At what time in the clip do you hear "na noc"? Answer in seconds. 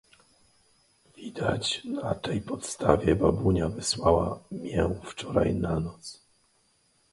5.55-6.23